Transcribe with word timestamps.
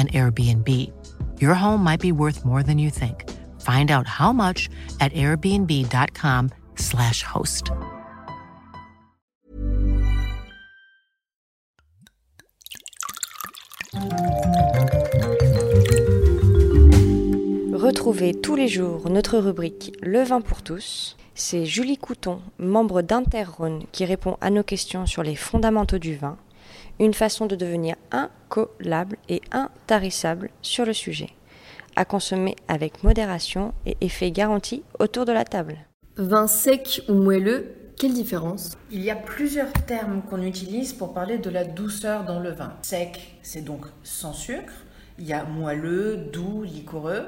an 0.00 0.08
Airbnb. 0.08 0.90
Your 1.40 1.54
home 1.54 1.84
might 1.84 2.00
be 2.00 2.12
worth 2.12 2.44
more 2.44 2.62
than 2.62 2.78
you 2.78 2.90
think. 2.90 3.24
Find 3.60 3.90
out 3.90 4.06
how 4.06 4.32
much 4.32 4.68
at 5.00 5.12
airbnb.com/slash 5.12 7.22
host. 7.22 7.72
Retrouvez 17.72 18.34
tous 18.34 18.56
les 18.56 18.68
jours 18.68 19.10
notre 19.10 19.38
rubrique 19.38 19.92
Le 20.00 20.22
vin 20.22 20.40
pour 20.40 20.62
tous. 20.62 21.16
C'est 21.34 21.66
Julie 21.66 21.98
Couton, 21.98 22.40
membre 22.58 23.02
d'Interrhône, 23.02 23.82
qui 23.92 24.04
répond 24.04 24.36
à 24.40 24.50
nos 24.50 24.62
questions 24.62 25.06
sur 25.06 25.22
les 25.22 25.36
fondamentaux 25.36 25.98
du 25.98 26.16
vin 26.16 26.36
une 27.00 27.14
façon 27.14 27.46
de 27.46 27.56
devenir 27.56 27.96
incollable 28.12 29.16
et 29.28 29.40
intarissable 29.50 30.50
sur 30.62 30.84
le 30.84 30.92
sujet. 30.92 31.30
À 31.96 32.04
consommer 32.04 32.54
avec 32.68 33.02
modération 33.02 33.72
et 33.86 33.96
effet 34.00 34.30
garanti 34.30 34.84
autour 35.00 35.24
de 35.24 35.32
la 35.32 35.44
table. 35.44 35.78
Vin 36.16 36.46
sec 36.46 37.02
ou 37.08 37.14
moelleux, 37.14 37.74
quelle 37.96 38.12
différence? 38.12 38.76
Il 38.90 39.02
y 39.02 39.10
a 39.10 39.16
plusieurs 39.16 39.72
termes 39.72 40.22
qu'on 40.22 40.42
utilise 40.42 40.92
pour 40.92 41.12
parler 41.12 41.38
de 41.38 41.50
la 41.50 41.64
douceur 41.64 42.24
dans 42.24 42.38
le 42.38 42.50
vin. 42.50 42.74
Sec, 42.82 43.38
c'est 43.42 43.64
donc 43.64 43.86
sans 44.04 44.32
sucre. 44.32 44.72
Il 45.18 45.26
y 45.26 45.32
a 45.32 45.44
moelleux, 45.44 46.16
doux, 46.32 46.62
liquoreux. 46.62 47.24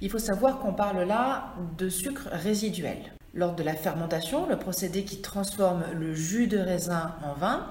Il 0.00 0.10
faut 0.10 0.18
savoir 0.18 0.58
qu'on 0.58 0.72
parle 0.72 1.02
là 1.02 1.54
de 1.78 1.88
sucre 1.88 2.28
résiduel. 2.30 2.98
Lors 3.34 3.54
de 3.54 3.62
la 3.62 3.74
fermentation, 3.74 4.46
le 4.48 4.58
procédé 4.58 5.04
qui 5.04 5.20
transforme 5.20 5.84
le 5.94 6.14
jus 6.14 6.46
de 6.46 6.58
raisin 6.58 7.14
en 7.24 7.34
vin 7.34 7.66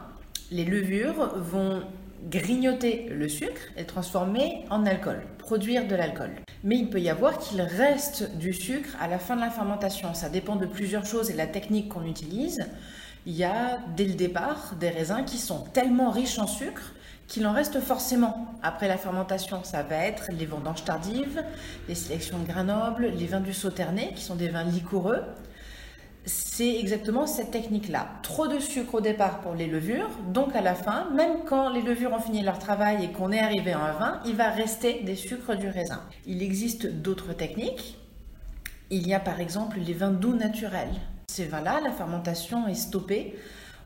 les 0.51 0.65
levures 0.65 1.35
vont 1.37 1.83
grignoter 2.29 3.07
le 3.09 3.27
sucre 3.27 3.61
et 3.77 3.85
transformer 3.85 4.65
en 4.69 4.85
alcool, 4.85 5.21
produire 5.37 5.87
de 5.87 5.95
l'alcool. 5.95 6.31
Mais 6.63 6.77
il 6.77 6.89
peut 6.89 6.99
y 6.99 7.09
avoir 7.09 7.37
qu'il 7.37 7.61
reste 7.61 8.35
du 8.37 8.53
sucre 8.53 8.95
à 8.99 9.07
la 9.07 9.19
fin 9.19 9.35
de 9.35 9.41
la 9.41 9.49
fermentation. 9.49 10.13
Ça 10.13 10.29
dépend 10.29 10.55
de 10.55 10.65
plusieurs 10.65 11.05
choses 11.05 11.29
et 11.29 11.35
la 11.35 11.47
technique 11.47 11.89
qu'on 11.89 12.05
utilise. 12.05 12.65
Il 13.27 13.33
y 13.33 13.43
a 13.43 13.79
dès 13.95 14.05
le 14.05 14.13
départ 14.13 14.75
des 14.79 14.89
raisins 14.89 15.23
qui 15.25 15.37
sont 15.37 15.61
tellement 15.73 16.11
riches 16.11 16.39
en 16.39 16.47
sucre 16.47 16.93
qu'il 17.27 17.45
en 17.47 17.53
reste 17.53 17.79
forcément 17.79 18.47
après 18.61 18.87
la 18.87 18.97
fermentation. 18.97 19.63
Ça 19.63 19.81
va 19.81 19.95
être 19.95 20.29
les 20.31 20.45
vendanges 20.45 20.83
tardives, 20.83 21.43
les 21.87 21.95
sélections 21.95 22.37
de 22.37 22.47
Grenoble, 22.47 23.07
les 23.07 23.25
vins 23.25 23.39
du 23.39 23.53
Sauternet 23.53 24.13
qui 24.15 24.23
sont 24.23 24.35
des 24.35 24.49
vins 24.49 24.63
liquoreux 24.63 25.23
c'est 26.25 26.79
exactement 26.79 27.27
cette 27.27 27.51
technique-là. 27.51 28.07
Trop 28.23 28.47
de 28.47 28.59
sucre 28.59 28.95
au 28.95 29.01
départ 29.01 29.41
pour 29.41 29.53
les 29.53 29.67
levures, 29.67 30.09
donc 30.33 30.55
à 30.55 30.61
la 30.61 30.73
fin, 30.73 31.09
même 31.11 31.43
quand 31.45 31.69
les 31.69 31.81
levures 31.81 32.13
ont 32.13 32.19
fini 32.19 32.41
leur 32.41 32.57
travail 32.57 33.03
et 33.05 33.11
qu'on 33.11 33.31
est 33.31 33.39
arrivé 33.39 33.73
à 33.73 33.79
un 33.79 33.91
vin, 33.93 34.19
il 34.25 34.35
va 34.35 34.49
rester 34.49 35.03
des 35.03 35.15
sucres 35.15 35.55
du 35.55 35.67
raisin. 35.67 36.01
Il 36.25 36.41
existe 36.41 36.87
d'autres 36.87 37.33
techniques. 37.33 37.99
Il 38.89 39.07
y 39.07 39.13
a 39.13 39.19
par 39.19 39.39
exemple 39.39 39.77
les 39.79 39.93
vins 39.93 40.11
doux 40.11 40.35
naturels. 40.35 40.93
Ces 41.27 41.45
vins-là, 41.45 41.79
la 41.83 41.91
fermentation 41.91 42.67
est 42.67 42.75
stoppée. 42.75 43.35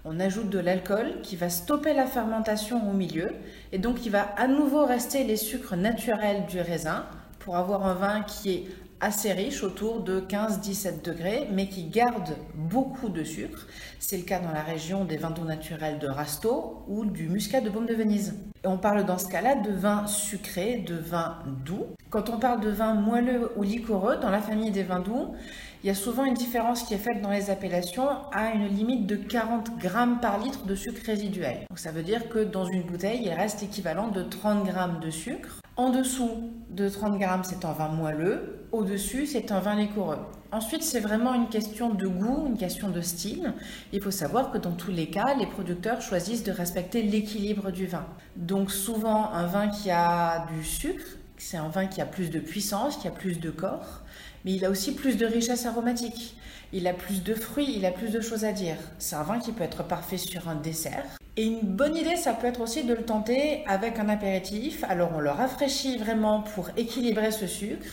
On 0.05 0.19
ajoute 0.19 0.49
de 0.49 0.59
l'alcool 0.59 1.21
qui 1.23 1.35
va 1.35 1.49
stopper 1.49 1.93
la 1.93 2.05
fermentation 2.05 2.89
au 2.89 2.93
milieu 2.93 3.31
et 3.73 3.79
donc 3.79 4.05
il 4.05 4.11
va 4.11 4.21
à 4.37 4.47
nouveau 4.47 4.85
rester 4.85 5.25
les 5.25 5.35
sucres 5.35 5.75
naturels 5.75 6.45
du 6.45 6.61
raisin 6.61 7.05
pour 7.39 7.57
avoir 7.57 7.85
un 7.85 7.95
vin 7.95 8.21
qui 8.21 8.51
est 8.51 8.67
assez 9.01 9.31
riche, 9.31 9.63
autour 9.63 10.01
de 10.01 10.19
15-17 10.21 11.03
degrés, 11.03 11.47
mais 11.51 11.67
qui 11.67 11.85
garde 11.85 12.35
beaucoup 12.53 13.09
de 13.09 13.23
sucre. 13.23 13.67
C'est 13.99 14.17
le 14.17 14.23
cas 14.23 14.39
dans 14.39 14.51
la 14.51 14.61
région 14.61 15.05
des 15.05 15.17
vins 15.17 15.31
doux 15.31 15.45
naturels 15.45 15.99
de 15.99 16.07
Rasto 16.07 16.83
ou 16.87 17.05
du 17.05 17.29
muscat 17.29 17.61
de 17.61 17.69
Baume 17.69 17.85
de 17.85 17.93
Venise. 17.93 18.35
On 18.65 18.77
parle 18.77 19.05
dans 19.05 19.17
ce 19.17 19.27
cas-là 19.29 19.55
de 19.55 19.71
vin 19.71 20.05
sucré, 20.07 20.83
de 20.85 20.95
vin 20.95 21.37
doux. 21.65 21.85
Quand 22.09 22.29
on 22.29 22.39
parle 22.39 22.59
de 22.59 22.69
vin 22.69 22.93
moelleux 22.93 23.51
ou 23.55 23.63
liquoreux, 23.63 24.17
dans 24.17 24.29
la 24.29 24.41
famille 24.41 24.71
des 24.71 24.83
vins 24.83 24.99
doux, 24.99 25.33
il 25.81 25.87
y 25.87 25.89
a 25.89 25.95
souvent 25.95 26.25
une 26.25 26.33
différence 26.33 26.83
qui 26.83 26.93
est 26.93 26.97
faite 26.97 27.21
dans 27.21 27.29
les 27.29 27.49
appellations 27.49 28.09
à 28.33 28.51
une 28.53 28.67
limite 28.67 29.07
de 29.07 29.15
40 29.15 29.77
grammes 29.77 30.19
par 30.19 30.37
litre 30.39 30.65
de 30.65 30.75
sucre 30.75 31.01
résiduel. 31.05 31.65
Donc 31.69 31.79
ça 31.79 31.91
veut 31.91 32.03
dire 32.03 32.27
que 32.27 32.39
dans 32.39 32.65
une 32.65 32.83
bouteille, 32.83 33.21
il 33.23 33.31
reste 33.31 33.63
équivalent 33.63 34.09
de 34.09 34.23
30 34.23 34.65
grammes 34.65 34.99
de 34.99 35.09
sucre. 35.09 35.61
En 35.77 35.91
dessous 35.91 36.51
de 36.69 36.89
30 36.89 37.17
grammes, 37.17 37.45
c'est 37.45 37.63
un 37.63 37.71
vin 37.71 37.87
moelleux. 37.87 38.67
Au-dessus, 38.89 39.27
c'est 39.27 39.51
un 39.51 39.59
vin 39.59 39.75
liquoreux. 39.75 40.17
Ensuite, 40.51 40.81
c'est 40.81 40.99
vraiment 40.99 41.35
une 41.35 41.47
question 41.47 41.93
de 41.93 42.07
goût, 42.07 42.47
une 42.47 42.57
question 42.57 42.89
de 42.89 43.01
style. 43.01 43.53
Il 43.93 44.01
faut 44.01 44.09
savoir 44.09 44.49
que 44.51 44.57
dans 44.57 44.71
tous 44.71 44.89
les 44.89 45.11
cas, 45.11 45.35
les 45.35 45.45
producteurs 45.45 46.01
choisissent 46.01 46.43
de 46.43 46.51
respecter 46.51 47.03
l'équilibre 47.03 47.69
du 47.69 47.85
vin. 47.85 48.07
Donc 48.35 48.71
souvent, 48.71 49.31
un 49.31 49.45
vin 49.45 49.67
qui 49.67 49.91
a 49.91 50.47
du 50.51 50.65
sucre, 50.65 51.05
c'est 51.37 51.57
un 51.57 51.69
vin 51.69 51.85
qui 51.85 52.01
a 52.01 52.05
plus 52.07 52.31
de 52.31 52.39
puissance, 52.39 52.97
qui 52.97 53.07
a 53.07 53.11
plus 53.11 53.39
de 53.39 53.51
corps 53.51 54.01
mais 54.45 54.53
il 54.53 54.65
a 54.65 54.69
aussi 54.69 54.93
plus 54.93 55.17
de 55.17 55.25
richesse 55.25 55.65
aromatique. 55.65 56.35
Il 56.71 56.87
a 56.87 56.93
plus 56.93 57.23
de 57.23 57.33
fruits, 57.33 57.73
il 57.75 57.85
a 57.85 57.91
plus 57.91 58.11
de 58.11 58.21
choses 58.21 58.45
à 58.45 58.51
dire. 58.51 58.77
C'est 58.99 59.15
un 59.15 59.23
vin 59.23 59.39
qui 59.39 59.51
peut 59.51 59.63
être 59.63 59.83
parfait 59.83 60.17
sur 60.17 60.47
un 60.47 60.55
dessert. 60.55 61.05
Et 61.39 61.45
une 61.45 61.61
bonne 61.61 61.95
idée, 61.95 62.17
ça 62.17 62.33
peut 62.33 62.47
être 62.47 62.59
aussi 62.59 62.83
de 62.83 62.93
le 62.93 63.03
tenter 63.03 63.63
avec 63.65 63.97
un 63.97 64.09
apéritif. 64.09 64.83
Alors 64.89 65.11
on 65.15 65.21
le 65.21 65.29
rafraîchit 65.29 65.97
vraiment 65.97 66.41
pour 66.41 66.69
équilibrer 66.75 67.31
ce 67.31 67.47
sucre. 67.47 67.87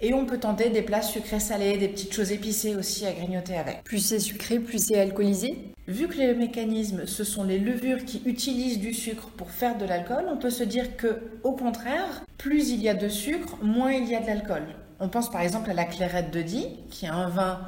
Et 0.00 0.14
on 0.14 0.26
peut 0.26 0.38
tenter 0.38 0.70
des 0.70 0.82
plats 0.82 1.02
sucrés 1.02 1.40
salés, 1.40 1.76
des 1.76 1.88
petites 1.88 2.14
choses 2.14 2.30
épicées 2.30 2.76
aussi 2.76 3.04
à 3.04 3.10
grignoter 3.10 3.56
avec. 3.56 3.82
Plus 3.82 3.98
c'est 3.98 4.20
sucré, 4.20 4.60
plus 4.60 4.78
c'est 4.78 5.00
alcoolisé 5.00 5.58
Vu 5.88 6.06
que 6.06 6.18
les 6.18 6.36
mécanismes, 6.36 7.04
ce 7.04 7.24
sont 7.24 7.42
les 7.42 7.58
levures 7.58 8.04
qui 8.04 8.22
utilisent 8.26 8.78
du 8.78 8.94
sucre 8.94 9.26
pour 9.36 9.50
faire 9.50 9.76
de 9.76 9.86
l'alcool, 9.86 10.26
on 10.30 10.36
peut 10.36 10.50
se 10.50 10.62
dire 10.62 10.96
que, 10.96 11.18
au 11.42 11.50
contraire, 11.50 12.24
plus 12.38 12.70
il 12.70 12.80
y 12.80 12.88
a 12.88 12.94
de 12.94 13.08
sucre, 13.08 13.58
moins 13.60 13.90
il 13.90 14.08
y 14.08 14.14
a 14.14 14.20
de 14.20 14.26
l'alcool. 14.28 14.62
On 15.00 15.08
pense 15.08 15.32
par 15.32 15.40
exemple 15.40 15.68
à 15.68 15.74
la 15.74 15.84
clairette 15.84 16.30
de 16.30 16.42
Die, 16.42 16.68
qui 16.92 17.06
est 17.06 17.08
un 17.08 17.28
vin 17.28 17.60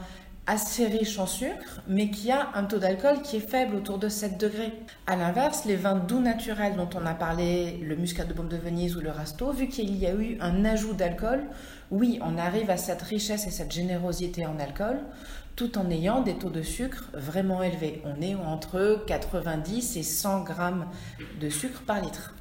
assez 0.47 0.87
riche 0.87 1.19
en 1.19 1.27
sucre, 1.27 1.81
mais 1.89 2.11
qui 2.11 2.31
a 2.31 2.51
un 2.55 2.65
taux 2.65 2.79
d'alcool 2.79 3.23
qui 3.23 3.37
est 3.37 3.49
faible, 3.49 3.75
autour 3.75 3.99
de 3.99 4.09
7 4.09 4.39
degrés. 4.39 4.73
A 5.07 5.17
l'inverse, 5.17 5.65
les 5.65 5.77
vins 5.77 5.97
doux 5.97 6.21
naturels 6.21 6.77
dont 6.77 6.89
on 6.95 7.05
a 7.05 7.15
parlé, 7.15 7.79
le 7.83 7.97
muscat 7.97 8.25
de 8.25 8.33
Baume 8.33 8.49
de 8.49 8.57
Venise 8.57 8.97
ou 8.97 9.01
le 9.01 9.11
Rasto, 9.11 9.51
vu 9.53 9.69
qu'il 9.69 9.97
y 9.97 10.07
a 10.07 10.15
eu 10.15 10.39
un 10.41 10.65
ajout 10.65 10.95
d'alcool, 10.95 11.45
oui, 11.91 12.19
on 12.23 12.39
arrive 12.39 12.71
à 12.71 12.77
cette 12.77 13.03
richesse 13.03 13.47
et 13.47 13.51
cette 13.51 13.73
générosité 13.73 14.47
en 14.47 14.59
alcool, 14.59 14.99
tout 15.57 15.79
en 15.79 15.91
ayant 15.91 16.21
des 16.21 16.35
taux 16.35 16.51
de 16.51 16.63
sucre 16.63 17.11
vraiment 17.15 17.63
élevés. 17.63 18.03
On 18.05 18.21
est 18.21 18.35
entre 18.35 19.05
90 19.07 19.97
et 19.97 20.03
100 20.03 20.43
grammes 20.43 20.87
de 21.41 21.49
sucre 21.49 21.83
par 21.87 22.01
litre. 22.01 22.35